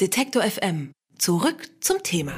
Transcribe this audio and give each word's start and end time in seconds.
Detektor 0.00 0.42
FM. 0.42 0.92
Zurück 1.18 1.68
zum 1.80 2.02
Thema. 2.02 2.32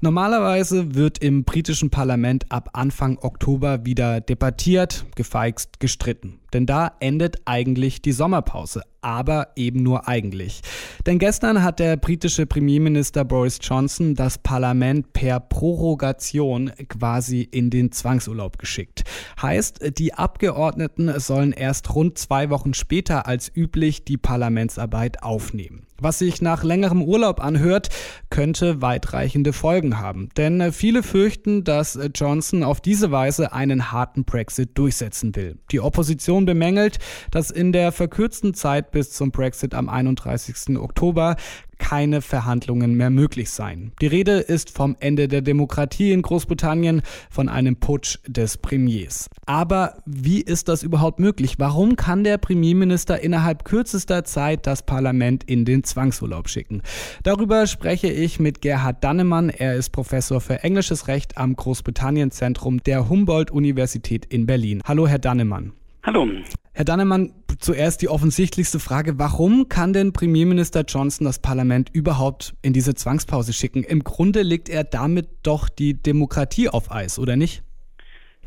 Normalerweise 0.00 0.94
wird 0.94 1.18
im 1.18 1.44
britischen 1.44 1.90
Parlament 1.90 2.50
ab 2.50 2.70
Anfang 2.72 3.18
Oktober 3.18 3.84
wieder 3.84 4.22
debattiert, 4.22 5.04
gefeixt, 5.16 5.78
gestritten. 5.78 6.39
Denn 6.52 6.66
da 6.66 6.92
endet 7.00 7.42
eigentlich 7.44 8.02
die 8.02 8.12
Sommerpause 8.12 8.82
aber 9.02 9.48
eben 9.56 9.82
nur 9.82 10.08
eigentlich. 10.08 10.60
Denn 11.06 11.18
gestern 11.18 11.62
hat 11.62 11.78
der 11.78 11.96
britische 11.96 12.46
Premierminister 12.46 13.24
Boris 13.24 13.58
Johnson 13.62 14.14
das 14.14 14.38
Parlament 14.38 15.12
per 15.12 15.40
Prorogation 15.40 16.70
quasi 16.88 17.42
in 17.42 17.70
den 17.70 17.92
Zwangsurlaub 17.92 18.58
geschickt. 18.58 19.04
Heißt, 19.40 19.98
die 19.98 20.14
Abgeordneten 20.14 21.18
sollen 21.18 21.52
erst 21.52 21.94
rund 21.94 22.18
zwei 22.18 22.50
Wochen 22.50 22.74
später 22.74 23.26
als 23.26 23.50
üblich 23.54 24.04
die 24.04 24.18
Parlamentsarbeit 24.18 25.22
aufnehmen. 25.22 25.86
Was 26.02 26.18
sich 26.18 26.40
nach 26.40 26.64
längerem 26.64 27.02
Urlaub 27.02 27.44
anhört, 27.44 27.90
könnte 28.30 28.80
weitreichende 28.80 29.52
Folgen 29.52 29.98
haben. 29.98 30.30
Denn 30.38 30.72
viele 30.72 31.02
fürchten, 31.02 31.62
dass 31.62 31.98
Johnson 32.14 32.62
auf 32.62 32.80
diese 32.80 33.10
Weise 33.10 33.52
einen 33.52 33.92
harten 33.92 34.24
Brexit 34.24 34.78
durchsetzen 34.78 35.36
will. 35.36 35.58
Die 35.72 35.80
Opposition 35.80 36.39
bemängelt, 36.46 36.98
dass 37.30 37.50
in 37.50 37.72
der 37.72 37.92
verkürzten 37.92 38.54
Zeit 38.54 38.90
bis 38.90 39.12
zum 39.12 39.30
Brexit 39.30 39.74
am 39.74 39.88
31. 39.88 40.78
Oktober 40.78 41.36
keine 41.80 42.20
Verhandlungen 42.20 42.94
mehr 42.94 43.10
möglich 43.10 43.50
seien. 43.50 43.92
Die 44.00 44.06
Rede 44.06 44.38
ist 44.38 44.70
vom 44.70 44.96
Ende 45.00 45.26
der 45.26 45.40
Demokratie 45.40 46.12
in 46.12 46.22
Großbritannien, 46.22 47.02
von 47.30 47.48
einem 47.48 47.76
Putsch 47.76 48.18
des 48.26 48.58
Premiers. 48.58 49.28
Aber 49.46 49.96
wie 50.06 50.40
ist 50.40 50.68
das 50.68 50.84
überhaupt 50.84 51.18
möglich? 51.18 51.58
Warum 51.58 51.96
kann 51.96 52.22
der 52.22 52.38
Premierminister 52.38 53.20
innerhalb 53.20 53.64
kürzester 53.64 54.24
Zeit 54.24 54.66
das 54.66 54.84
Parlament 54.84 55.42
in 55.44 55.64
den 55.64 55.82
Zwangsurlaub 55.82 56.48
schicken? 56.48 56.82
Darüber 57.24 57.66
spreche 57.66 58.08
ich 58.08 58.38
mit 58.38 58.60
Gerhard 58.60 59.02
Dannemann. 59.02 59.48
Er 59.48 59.74
ist 59.74 59.90
Professor 59.90 60.40
für 60.40 60.62
englisches 60.62 61.08
Recht 61.08 61.38
am 61.38 61.56
Großbritannien-Zentrum 61.56 62.82
der 62.84 63.08
Humboldt-Universität 63.08 64.26
in 64.26 64.46
Berlin. 64.46 64.82
Hallo, 64.84 65.08
Herr 65.08 65.18
Dannemann. 65.18 65.72
Hallo. 66.02 66.26
Herr 66.72 66.84
Dannemann, 66.86 67.34
zuerst 67.58 68.00
die 68.00 68.08
offensichtlichste 68.08 68.80
Frage. 68.80 69.18
Warum 69.18 69.68
kann 69.68 69.92
denn 69.92 70.14
Premierminister 70.14 70.84
Johnson 70.88 71.26
das 71.26 71.40
Parlament 71.40 71.90
überhaupt 71.92 72.54
in 72.62 72.72
diese 72.72 72.94
Zwangspause 72.94 73.52
schicken? 73.52 73.84
Im 73.84 74.02
Grunde 74.02 74.40
legt 74.42 74.70
er 74.70 74.84
damit 74.84 75.28
doch 75.42 75.68
die 75.68 75.94
Demokratie 75.94 76.70
auf 76.70 76.90
Eis, 76.90 77.18
oder 77.18 77.36
nicht? 77.36 77.62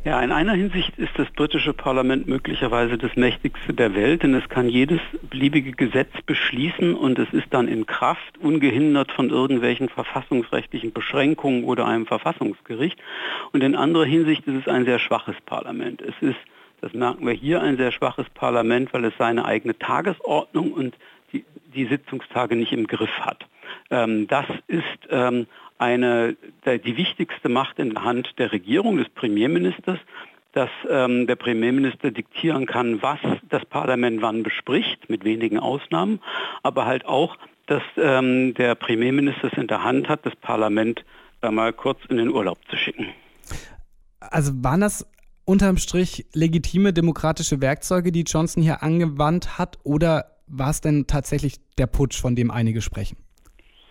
Ja, 0.04 0.22
in 0.22 0.34
einer 0.34 0.54
Hinsicht 0.54 0.98
ist 0.98 1.12
das 1.16 1.30
britische 1.30 1.74
Parlament 1.74 2.28
möglicherweise 2.28 2.98
das 2.98 3.16
mächtigste 3.16 3.74
der 3.74 3.96
Welt, 3.96 4.24
denn 4.24 4.34
es 4.34 4.50
kann 4.50 4.68
jedes 4.68 5.00
beliebige 5.30 5.72
Gesetz 5.72 6.12
beschließen 6.26 6.94
und 6.94 7.20
es 7.20 7.32
ist 7.32 7.48
dann 7.52 7.70
in 7.70 7.86
Kraft, 7.86 8.38
ungehindert 8.40 9.14
von 9.14 9.30
irgendwelchen 9.30 9.88
verfassungsrechtlichen 9.88 10.92
Beschränkungen 10.92 11.64
oder 11.64 11.86
einem 11.86 12.06
Verfassungsgericht. 12.06 13.00
Und 13.54 13.64
in 13.64 13.76
anderer 13.76 14.04
Hinsicht 14.04 14.46
ist 14.46 14.66
es 14.66 14.68
ein 14.68 14.84
sehr 14.84 15.00
schwaches 15.00 15.36
Parlament. 15.46 16.02
Es 16.02 16.16
ist 16.20 16.40
das 16.84 16.94
merken 16.94 17.26
wir 17.26 17.34
hier, 17.34 17.62
ein 17.62 17.78
sehr 17.78 17.94
schwaches 17.94 18.30
Parlament, 18.34 18.94
weil 18.94 19.06
es 19.06 19.14
seine 19.18 19.46
eigene 19.46 19.80
Tagesordnung 19.80 20.74
und 20.74 20.98
die, 21.32 21.46
die 21.74 21.86
Sitzungstage 21.86 22.58
nicht 22.58 22.74
im 22.74 22.88
Griff 22.88 23.22
hat. 23.22 23.48
Ähm, 23.90 24.28
das 24.28 24.46
ist 24.68 24.84
ähm, 25.10 25.48
eine, 25.78 26.36
die 26.66 26.98
wichtigste 26.98 27.48
Macht 27.48 27.80
in 27.80 27.92
der 27.92 28.04
Hand 28.04 28.38
der 28.38 28.52
Regierung, 28.52 28.98
des 28.98 29.08
Premierministers, 29.08 29.98
dass 30.52 30.70
ähm, 30.90 31.26
der 31.26 31.38
Premierminister 31.38 32.12
diktieren 32.12 32.66
kann, 32.66 33.02
was 33.02 33.20
das 33.48 33.64
Parlament 33.64 34.22
wann 34.22 34.44
bespricht, 34.44 35.10
mit 35.10 35.24
wenigen 35.24 35.60
Ausnahmen, 35.60 36.20
aber 36.64 36.86
halt 36.86 37.06
auch, 37.06 37.38
dass 37.66 37.84
ähm, 37.96 38.56
der 38.56 38.76
Premierminister 38.76 39.48
es 39.54 39.58
in 39.58 39.68
der 39.68 39.86
Hand 39.86 40.10
hat, 40.10 40.26
das 40.26 40.36
Parlament 40.36 41.06
äh, 41.42 41.50
mal 41.50 41.72
kurz 41.72 42.00
in 42.10 42.18
den 42.18 42.30
Urlaub 42.30 42.58
zu 42.68 42.76
schicken. 42.76 43.08
Also 44.20 44.52
waren 44.62 44.82
das 44.82 45.08
unterm 45.46 45.78
Strich 45.78 46.26
legitime 46.34 46.94
demokratische 46.94 47.62
Werkzeuge, 47.62 48.12
die 48.12 48.24
Johnson 48.24 48.64
hier 48.64 48.84
angewandt 48.84 49.58
hat, 49.58 49.78
oder 49.84 50.26
war 50.48 50.70
es 50.70 50.82
denn 50.82 51.08
tatsächlich 51.08 51.56
der 51.78 51.88
Putsch, 51.88 52.20
von 52.20 52.36
dem 52.36 52.52
einige 52.52 52.82
sprechen? 52.82 53.18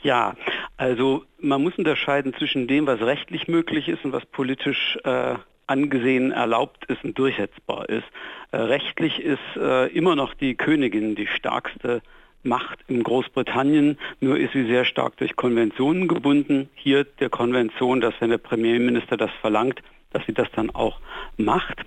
Ja, 0.02 0.34
also 0.76 1.24
man 1.40 1.62
muss 1.62 1.78
unterscheiden 1.78 2.34
zwischen 2.34 2.66
dem, 2.66 2.86
was 2.86 3.00
rechtlich 3.00 3.48
möglich 3.48 3.88
ist 3.88 4.04
und 4.04 4.12
was 4.12 4.26
politisch 4.26 4.98
äh, 5.04 5.36
angesehen 5.66 6.32
erlaubt 6.32 6.84
ist 6.86 7.04
und 7.04 7.16
durchsetzbar 7.18 7.88
ist. 7.88 8.04
Äh, 8.50 8.58
rechtlich 8.58 9.20
ist 9.20 9.38
äh, 9.56 9.86
immer 9.88 10.16
noch 10.16 10.34
die 10.34 10.54
Königin 10.54 11.14
die 11.14 11.26
stärkste 11.26 12.02
Macht 12.42 12.80
in 12.88 13.04
Großbritannien, 13.04 13.96
nur 14.18 14.36
ist 14.36 14.52
sie 14.52 14.66
sehr 14.66 14.84
stark 14.84 15.16
durch 15.18 15.36
Konventionen 15.36 16.08
gebunden. 16.08 16.68
Hier 16.74 17.04
der 17.04 17.30
Konvention, 17.30 18.00
dass 18.00 18.14
wenn 18.18 18.30
der 18.30 18.38
Premierminister 18.38 19.16
das 19.16 19.30
verlangt, 19.40 19.80
dass 20.12 20.24
sie 20.26 20.34
das 20.34 20.48
dann 20.54 20.70
auch 20.70 21.00
macht. 21.36 21.80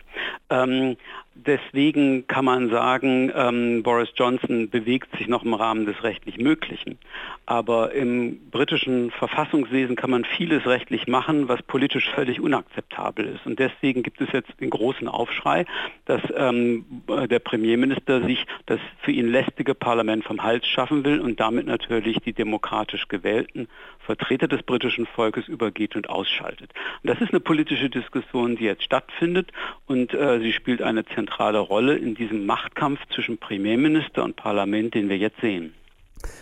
Ähm, 0.49 0.97
deswegen 1.35 2.27
kann 2.27 2.45
man 2.45 2.69
sagen, 2.69 3.31
ähm, 3.35 3.83
Boris 3.83 4.09
Johnson 4.15 4.69
bewegt 4.69 5.15
sich 5.17 5.27
noch 5.27 5.43
im 5.43 5.53
Rahmen 5.53 5.85
des 5.85 6.01
rechtlich 6.03 6.37
Möglichen. 6.37 6.97
Aber 7.45 7.91
im 7.91 8.49
britischen 8.49 9.11
Verfassungswesen 9.11 9.95
kann 9.95 10.09
man 10.09 10.25
vieles 10.25 10.65
rechtlich 10.65 11.07
machen, 11.07 11.47
was 11.47 11.61
politisch 11.61 12.09
völlig 12.09 12.39
unakzeptabel 12.39 13.25
ist. 13.25 13.45
Und 13.45 13.59
deswegen 13.59 14.01
gibt 14.01 14.21
es 14.21 14.31
jetzt 14.31 14.49
den 14.59 14.69
großen 14.69 15.07
Aufschrei, 15.07 15.65
dass 16.05 16.21
ähm, 16.35 16.85
der 17.29 17.39
Premierminister 17.39 18.25
sich 18.25 18.45
das 18.65 18.79
für 19.01 19.11
ihn 19.11 19.27
lästige 19.27 19.75
Parlament 19.75 20.23
vom 20.23 20.41
Hals 20.41 20.65
schaffen 20.65 21.03
will 21.03 21.19
und 21.19 21.39
damit 21.39 21.67
natürlich 21.67 22.19
die 22.19 22.33
demokratisch 22.33 23.07
gewählten 23.07 23.67
Vertreter 23.99 24.47
des 24.47 24.63
britischen 24.63 25.05
Volkes 25.05 25.47
übergeht 25.47 25.95
und 25.95 26.09
ausschaltet. 26.09 26.71
Und 27.03 27.09
das 27.09 27.19
ist 27.21 27.31
eine 27.31 27.39
politische 27.39 27.89
Diskussion, 27.89 28.55
die 28.55 28.65
jetzt 28.65 28.83
stattfindet 28.83 29.51
und 29.87 30.13
äh, 30.13 30.39
sie 30.39 30.53
spielt 30.53 30.81
eine 30.81 31.05
zentrale 31.05 31.24
Rolle 31.59 31.97
in 31.97 32.15
diesem 32.15 32.45
Machtkampf 32.45 32.99
zwischen 33.13 33.37
Premierminister 33.37 34.23
und 34.23 34.35
Parlament, 34.35 34.93
den 34.93 35.09
wir 35.09 35.17
jetzt 35.17 35.39
sehen. 35.41 35.73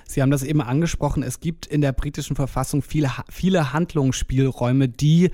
Sie 0.05 0.21
haben 0.21 0.31
das 0.31 0.43
eben 0.43 0.61
angesprochen, 0.61 1.23
es 1.23 1.39
gibt 1.39 1.65
in 1.65 1.81
der 1.81 1.91
britischen 1.91 2.35
Verfassung 2.35 2.81
viele, 2.81 3.11
viele 3.29 3.73
Handlungsspielräume, 3.73 4.87
die 4.87 5.31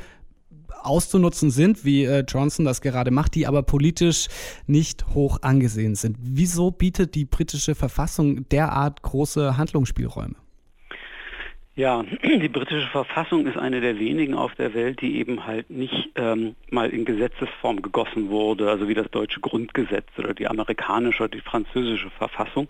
auszunutzen 0.82 1.52
sind, 1.52 1.84
wie 1.86 2.06
äh, 2.06 2.24
Johnson 2.28 2.66
das 2.66 2.82
gerade 2.82 3.12
macht, 3.12 3.36
die 3.36 3.48
aber 3.48 3.64
politisch 3.64 4.28
nicht 4.66 5.14
hoch 5.14 5.40
angesehen 5.42 5.96
sind. 5.96 6.18
Wieso 6.22 6.72
bietet 6.72 7.16
die 7.16 7.26
britische 7.26 7.76
Verfassung 7.76 8.48
derart 8.50 9.02
große 9.02 9.58
Handlungsspielräume? 9.58 10.36
Ja, 11.80 12.04
die 12.24 12.50
britische 12.50 12.90
Verfassung 12.90 13.48
ist 13.48 13.58
eine 13.58 13.80
der 13.80 13.98
wenigen 13.98 14.34
auf 14.34 14.54
der 14.56 14.74
Welt, 14.74 15.00
die 15.00 15.18
eben 15.18 15.48
halt 15.48 15.70
nicht 15.70 16.10
ähm, 16.16 16.56
mal 16.70 16.90
in 16.90 17.06
Gesetzesform 17.06 17.82
gegossen 17.82 18.30
wurde, 18.30 18.70
also 18.70 18.90
wie 18.90 18.96
das 18.96 19.10
deutsche 19.12 19.40
Grundgesetz 19.40 20.08
oder 20.18 20.34
die 20.34 20.50
amerikanische 20.50 21.24
oder 21.24 21.32
die 21.38 21.40
französische 21.40 22.10
Verfassung. 22.10 22.70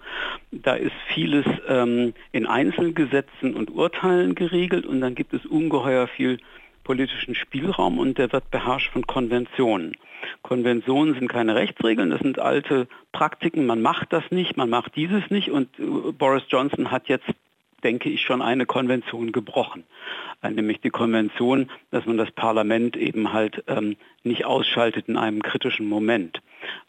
Da 0.51 0.75
ist 0.75 0.93
vieles 1.07 1.43
ähm, 1.67 2.13
in 2.31 2.45
Einzelgesetzen 2.45 3.55
und 3.55 3.71
Urteilen 3.71 4.35
geregelt 4.35 4.85
und 4.85 5.01
dann 5.01 5.15
gibt 5.15 5.33
es 5.33 5.43
ungeheuer 5.43 6.05
viel 6.05 6.37
politischen 6.83 7.33
Spielraum 7.33 7.97
und 7.97 8.19
der 8.19 8.31
wird 8.31 8.51
beherrscht 8.51 8.91
von 8.93 9.07
Konventionen. 9.07 9.97
Konventionen 10.43 11.15
sind 11.15 11.29
keine 11.29 11.55
Rechtsregeln, 11.55 12.11
das 12.11 12.19
sind 12.19 12.37
alte 12.37 12.87
Praktiken, 13.11 13.65
man 13.65 13.81
macht 13.81 14.13
das 14.13 14.29
nicht, 14.29 14.55
man 14.55 14.69
macht 14.69 14.95
dieses 14.95 15.31
nicht 15.31 15.49
und 15.49 15.67
äh, 15.79 16.11
Boris 16.11 16.43
Johnson 16.47 16.91
hat 16.91 17.07
jetzt 17.07 17.25
denke 17.83 18.09
ich, 18.09 18.21
schon 18.21 18.41
eine 18.41 18.65
Konvention 18.65 19.31
gebrochen. 19.31 19.83
Äh, 20.41 20.51
nämlich 20.51 20.81
die 20.81 20.89
Konvention, 20.89 21.69
dass 21.91 22.05
man 22.05 22.17
das 22.17 22.31
Parlament 22.31 22.95
eben 22.95 23.33
halt 23.33 23.63
ähm, 23.67 23.97
nicht 24.23 24.45
ausschaltet 24.45 25.07
in 25.07 25.17
einem 25.17 25.41
kritischen 25.41 25.87
Moment. 25.87 26.41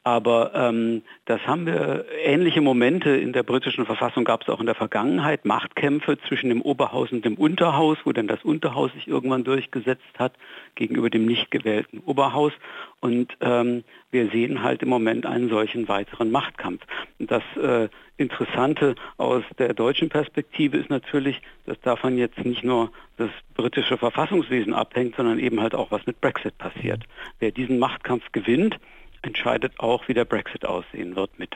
Aber 0.03 0.53
ähm, 0.55 1.03
das 1.27 1.41
haben 1.47 1.67
wir, 1.67 2.07
ähnliche 2.25 2.61
Momente 2.61 3.11
in 3.11 3.33
der 3.33 3.43
britischen 3.43 3.87
Verfassung 3.87 4.25
gab 4.25 4.43
es 4.43 4.49
auch 4.49 4.61
in 4.61 4.67
der 4.67 4.75
Vergangenheit, 4.75 5.45
Machtkämpfe 5.45 6.19
zwischen 6.27 6.49
dem 6.49 6.63
Oberhaus 6.63 7.13
und 7.13 7.25
dem 7.25 7.35
Unterhaus, 7.35 7.99
wo 8.05 8.13
dann 8.13 8.27
das 8.27 8.43
Unterhaus 8.43 8.93
sich 8.93 9.09
irgendwann 9.09 9.45
durchgesetzt 9.45 10.19
hat 10.19 10.33
gegenüber 10.75 11.11
dem 11.11 11.27
nicht 11.27 11.51
gewählten 11.51 12.03
Oberhaus. 12.07 12.53
Und 13.01 13.37
ähm, 13.41 13.85
wir 14.11 14.31
sehen 14.31 14.63
halt 14.63 14.83
im 14.83 14.89
Moment 14.89 15.27
einen 15.27 15.49
solchen 15.49 15.89
weiteren 15.89 16.31
Machtkampf. 16.31 16.83
Das 17.19 17.43
äh, 17.57 17.89
Interessante 18.21 18.97
aus 19.17 19.43
der 19.59 19.73
deutschen 19.73 20.11
Perspektive 20.11 20.77
ist 20.77 20.91
natürlich, 20.91 21.41
dass 21.65 21.81
davon 21.81 22.19
jetzt 22.19 22.45
nicht 22.45 22.63
nur 22.63 22.93
das 23.17 23.31
britische 23.55 23.97
Verfassungswesen 23.97 24.75
abhängt, 24.75 25.17
sondern 25.17 25.39
eben 25.39 25.61
halt 25.61 25.75
auch 25.75 25.91
was 25.91 26.05
mit 26.05 26.21
Brexit 26.21 26.59
passiert. 26.59 27.05
Wer 27.39 27.51
diesen 27.51 27.79
Machtkampf 27.79 28.31
gewinnt, 28.33 28.79
entscheidet 29.23 29.79
auch, 29.79 30.09
wie 30.09 30.15
der 30.15 30.25
Brexit 30.25 30.65
aussehen 30.65 31.17
wird 31.17 31.39
mit. 31.39 31.55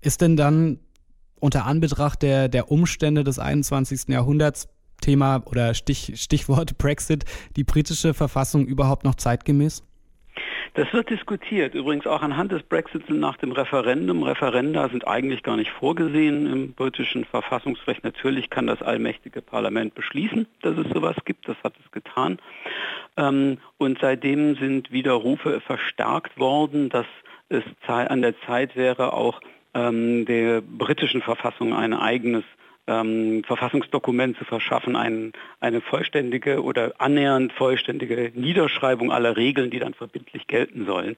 Ist 0.00 0.20
denn 0.20 0.36
dann 0.36 0.78
unter 1.40 1.66
Anbetracht 1.66 2.22
der, 2.22 2.48
der 2.48 2.70
Umstände 2.70 3.24
des 3.24 3.38
21. 3.38 4.08
Jahrhunderts 4.08 4.68
Thema 5.00 5.42
oder 5.46 5.74
Stich, 5.74 6.12
Stichwort 6.16 6.78
Brexit 6.78 7.24
die 7.56 7.64
britische 7.64 8.14
Verfassung 8.14 8.66
überhaupt 8.66 9.04
noch 9.04 9.14
zeitgemäß? 9.14 9.84
Das 10.74 10.92
wird 10.92 11.08
diskutiert, 11.08 11.74
übrigens 11.74 12.06
auch 12.06 12.20
anhand 12.20 12.52
des 12.52 12.62
Brexits 12.62 13.08
und 13.08 13.18
nach 13.18 13.38
dem 13.38 13.52
Referendum. 13.52 14.22
Referenda 14.22 14.90
sind 14.90 15.08
eigentlich 15.08 15.42
gar 15.42 15.56
nicht 15.56 15.70
vorgesehen 15.70 16.52
im 16.52 16.74
britischen 16.74 17.24
Verfassungsrecht. 17.24 18.04
Natürlich 18.04 18.50
kann 18.50 18.66
das 18.66 18.82
allmächtige 18.82 19.40
Parlament 19.40 19.94
beschließen, 19.94 20.46
dass 20.60 20.76
es 20.76 20.86
sowas 20.92 21.16
gibt. 21.24 21.48
Das 21.48 21.56
hat 21.64 21.72
es 21.82 21.90
getan. 21.92 22.38
Ähm, 23.16 23.58
und 23.78 23.98
seitdem 24.00 24.56
sind 24.56 24.92
Widerrufe 24.92 25.60
verstärkt 25.60 26.38
worden, 26.38 26.88
dass 26.88 27.06
es 27.48 27.62
an 27.86 28.22
der 28.22 28.38
Zeit 28.40 28.76
wäre, 28.76 29.12
auch 29.12 29.40
ähm, 29.74 30.26
der 30.26 30.60
britischen 30.60 31.22
Verfassung 31.22 31.74
ein 31.74 31.94
eigenes 31.94 32.44
ähm, 32.86 33.42
Verfassungsdokument 33.44 34.36
zu 34.36 34.44
verschaffen, 34.44 34.96
ein, 34.96 35.32
eine 35.60 35.80
vollständige 35.80 36.62
oder 36.62 36.94
annähernd 36.98 37.52
vollständige 37.52 38.32
Niederschreibung 38.34 39.10
aller 39.10 39.36
Regeln, 39.36 39.70
die 39.70 39.78
dann 39.78 39.94
verbindlich 39.94 40.46
gelten 40.46 40.86
sollen. 40.86 41.16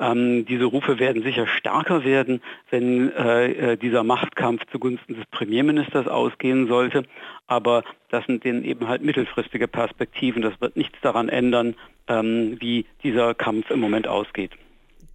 Ähm, 0.00 0.44
diese 0.46 0.64
Rufe 0.64 0.98
werden 0.98 1.22
sicher 1.22 1.46
stärker 1.46 2.04
werden, 2.04 2.40
wenn 2.70 3.12
äh, 3.12 3.72
äh 3.72 3.76
dieser 3.76 4.04
Machtkampf 4.04 4.62
zugunsten 4.70 5.14
des 5.14 5.26
Premierministers 5.30 6.08
ausgehen 6.08 6.66
sollte. 6.66 7.04
Aber 7.46 7.84
das 8.10 8.24
sind 8.26 8.44
eben 8.44 8.88
halt 8.88 9.02
mittelfristige 9.02 9.68
Perspektiven. 9.68 10.42
Das 10.42 10.60
wird 10.60 10.76
nichts 10.76 10.98
daran 11.02 11.28
ändern, 11.28 11.74
ähm, 12.08 12.56
wie 12.60 12.86
dieser 13.02 13.34
Kampf 13.34 13.70
im 13.70 13.80
Moment 13.80 14.06
ausgeht. 14.08 14.52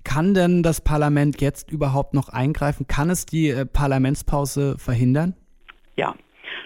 Kann 0.04 0.34
denn 0.34 0.64
das 0.64 0.82
Parlament 0.82 1.42
jetzt 1.42 1.72
überhaupt 1.72 2.14
noch 2.14 2.30
eingreifen? 2.30 2.88
Kann 2.88 3.10
es 3.10 3.26
die 3.26 3.50
äh, 3.50 3.66
Parlamentspause 3.66 4.78
verhindern? 4.78 5.36
Ja, 6.00 6.16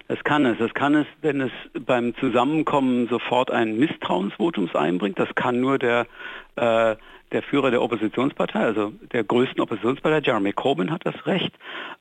das 0.09 0.23
kann 0.23 0.45
es. 0.45 0.59
Das 0.59 0.75
kann 0.75 0.93
es, 0.93 1.07
wenn 1.23 1.41
es 1.41 1.51
beim 1.87 2.15
Zusammenkommen 2.17 3.07
sofort 3.07 3.49
ein 3.49 3.79
Misstrauensvotums 3.79 4.75
einbringt. 4.75 5.17
Das 5.17 5.33
kann 5.33 5.59
nur 5.59 5.79
der, 5.79 6.05
äh, 6.55 6.95
der 7.31 7.41
Führer 7.41 7.71
der 7.71 7.81
Oppositionspartei, 7.81 8.59
also 8.59 8.93
der 9.11 9.23
größten 9.23 9.59
Oppositionspartei, 9.59 10.19
Jeremy 10.19 10.53
Corbyn, 10.53 10.91
hat 10.91 11.03
das 11.03 11.25
Recht. 11.25 11.51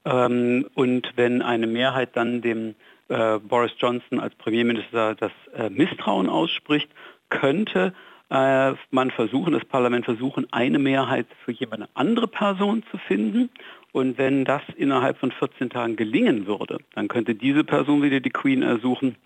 Ähm, 0.05 0.67
und 0.75 1.11
wenn 1.17 1.40
eine 1.40 1.67
Mehrheit 1.67 2.11
dann 2.19 2.43
dem 2.43 2.75
äh, 3.08 3.38
Boris 3.38 3.73
Johnson 3.78 4.20
als 4.20 4.35
Premierminister 4.35 5.14
das 5.14 5.32
äh, 5.56 5.70
Misstrauen 5.70 6.28
ausspricht, 6.28 6.90
könnte 7.31 7.94
äh, 8.28 8.75
man 8.90 9.11
versuchen, 9.11 9.55
das 9.55 9.64
Parlament 9.64 10.05
versuchen, 10.05 10.46
eine 10.50 10.78
Mehrheit 10.78 11.28
für 11.46 11.52
jemand 11.52 11.88
andere 11.94 12.28
Person 12.28 12.82
zu 12.90 12.99
finden. 12.99 13.49
Und 13.92 14.16
wenn 14.16 14.44
das 14.44 14.62
innerhalb 14.76 15.18
von 15.18 15.32
14 15.32 15.70
Tagen 15.70 15.96
gelingen 15.96 16.46
würde, 16.46 16.78
dann 16.94 17.08
könnte 17.08 17.34
diese 17.34 17.62
Person 17.62 18.02
wieder 18.02 18.20
die 18.20 18.30
Queen 18.30 18.62
ersuchen, 18.62 19.16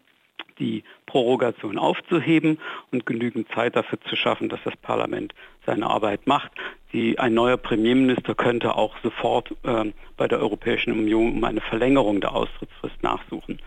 die 0.58 0.82
Prorogation 1.06 1.78
aufzuheben 1.78 2.58
und 2.90 3.06
genügend 3.06 3.48
Zeit 3.54 3.76
dafür 3.76 4.00
zu 4.08 4.16
schaffen, 4.16 4.48
dass 4.48 4.60
das 4.64 4.76
Parlament 4.76 5.34
seine 5.66 5.86
Arbeit 5.86 6.26
macht. 6.26 6.50
Die, 6.92 7.18
ein 7.18 7.34
neuer 7.34 7.58
Premierminister 7.58 8.34
könnte 8.34 8.74
auch 8.74 8.94
sofort 9.02 9.50
äh, 9.64 9.92
bei 10.16 10.28
der 10.28 10.38
Europäischen 10.40 10.92
Union 10.92 11.32
um 11.32 11.44
eine 11.44 11.60
Verlängerung 11.60 12.20
der 12.20 12.34
Austrittsfrist 12.34 13.02
nachsuchen. 13.02 13.60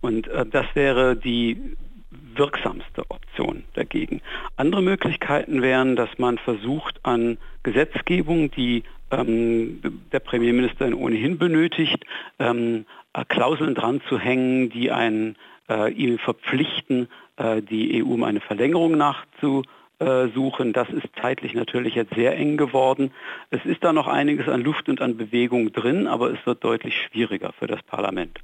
Und 0.00 0.28
äh, 0.28 0.44
das 0.44 0.66
wäre 0.74 1.16
die 1.16 1.76
wirksamste 2.36 3.02
Option 3.08 3.64
dagegen. 3.74 4.20
Andere 4.56 4.82
Möglichkeiten 4.82 5.62
wären, 5.62 5.96
dass 5.96 6.18
man 6.18 6.38
versucht, 6.38 7.00
an 7.04 7.38
Gesetzgebung, 7.62 8.50
die 8.50 8.84
ähm, 9.10 9.80
der 10.12 10.20
Premierminister 10.20 10.86
ohnehin 10.96 11.38
benötigt, 11.38 12.04
ähm, 12.38 12.86
äh, 13.12 13.24
Klauseln 13.26 13.74
dran 13.74 14.00
zu 14.08 14.18
hängen, 14.18 14.70
die 14.70 14.90
einen 14.90 15.36
äh, 15.68 15.92
ihn 15.92 16.18
verpflichten, 16.18 17.08
äh, 17.36 17.62
die 17.62 18.02
EU 18.02 18.14
um 18.14 18.24
eine 18.24 18.40
Verlängerung 18.40 18.96
nachzusuchen. 18.96 20.72
Das 20.72 20.88
ist 20.90 21.08
zeitlich 21.20 21.54
natürlich 21.54 21.94
jetzt 21.94 22.14
sehr 22.14 22.36
eng 22.36 22.56
geworden. 22.56 23.12
Es 23.50 23.64
ist 23.64 23.82
da 23.84 23.92
noch 23.92 24.08
einiges 24.08 24.48
an 24.48 24.62
Luft 24.62 24.88
und 24.88 25.00
an 25.00 25.16
Bewegung 25.16 25.72
drin, 25.72 26.06
aber 26.06 26.32
es 26.32 26.44
wird 26.46 26.64
deutlich 26.64 26.94
schwieriger 27.02 27.52
für 27.52 27.66
das 27.66 27.82
Parlament 27.82 28.38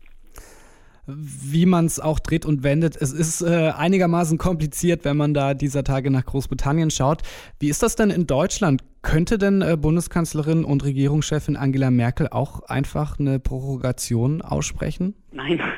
wie 1.16 1.66
man 1.66 1.86
es 1.86 2.00
auch 2.00 2.18
dreht 2.18 2.46
und 2.46 2.62
wendet. 2.62 2.96
Es 2.96 3.12
ist 3.12 3.42
äh, 3.42 3.72
einigermaßen 3.76 4.38
kompliziert, 4.38 5.04
wenn 5.04 5.16
man 5.16 5.34
da 5.34 5.54
dieser 5.54 5.84
Tage 5.84 6.10
nach 6.10 6.24
Großbritannien 6.24 6.90
schaut. 6.90 7.22
Wie 7.58 7.68
ist 7.68 7.82
das 7.82 7.96
denn 7.96 8.10
in 8.10 8.26
Deutschland? 8.26 8.82
Könnte 9.02 9.38
denn 9.38 9.62
äh, 9.62 9.76
Bundeskanzlerin 9.76 10.64
und 10.64 10.84
Regierungschefin 10.84 11.56
Angela 11.56 11.90
Merkel 11.90 12.28
auch 12.28 12.62
einfach 12.68 13.18
eine 13.18 13.38
Prorogation 13.38 14.42
aussprechen? 14.42 15.14
Nein. 15.32 15.60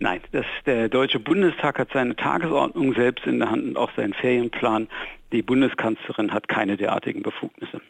Nein, 0.00 0.20
das, 0.32 0.44
der 0.66 0.88
Deutsche 0.88 1.20
Bundestag 1.20 1.78
hat 1.78 1.88
seine 1.92 2.16
Tagesordnung 2.16 2.94
selbst 2.94 3.26
in 3.26 3.38
der 3.38 3.50
Hand 3.50 3.62
und 3.62 3.76
auch 3.76 3.90
seinen 3.96 4.12
Ferienplan. 4.12 4.88
Die 5.32 5.40
Bundeskanzlerin 5.40 6.32
hat 6.32 6.48
keine 6.48 6.76
derartigen 6.76 7.22
Befugnisse. 7.22 7.80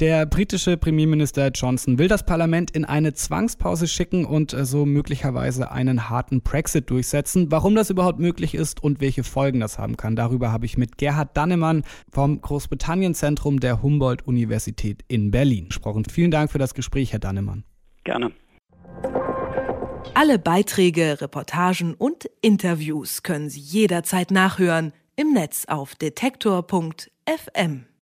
Der 0.00 0.26
britische 0.26 0.76
Premierminister 0.76 1.48
Johnson 1.48 1.98
will 1.98 2.08
das 2.08 2.26
Parlament 2.26 2.70
in 2.70 2.84
eine 2.84 3.14
Zwangspause 3.14 3.88
schicken 3.88 4.26
und 4.26 4.52
äh, 4.52 4.66
so 4.66 4.84
möglicherweise 4.84 5.70
einen 5.70 6.10
harten 6.10 6.42
Brexit 6.42 6.90
durchsetzen. 6.90 7.50
Warum 7.50 7.74
das 7.74 7.88
überhaupt 7.88 8.18
möglich 8.18 8.54
ist 8.54 8.82
und 8.82 9.00
welche 9.00 9.24
Folgen 9.24 9.60
das 9.60 9.78
haben 9.78 9.96
kann, 9.96 10.14
darüber 10.14 10.52
habe 10.52 10.66
ich 10.66 10.76
mit 10.76 10.98
Gerhard 10.98 11.34
Dannemann 11.34 11.82
vom 12.10 12.42
Großbritannien-Zentrum 12.42 13.58
der 13.58 13.82
Humboldt-Universität 13.82 15.02
in 15.08 15.30
Berlin 15.30 15.68
gesprochen. 15.68 16.04
Vielen 16.04 16.30
Dank 16.30 16.52
für 16.52 16.58
das 16.58 16.74
Gespräch, 16.74 17.12
Herr 17.12 17.20
Dannemann. 17.20 17.64
Gerne. 18.04 18.32
Alle 20.12 20.38
Beiträge, 20.38 21.22
Reportagen 21.22 21.94
und 21.94 22.28
Interviews 22.42 23.22
können 23.22 23.48
Sie 23.48 23.60
jederzeit 23.60 24.30
nachhören 24.30 24.92
im 25.16 25.32
Netz 25.32 25.64
auf 25.66 25.94
detektor.fm. 25.94 27.86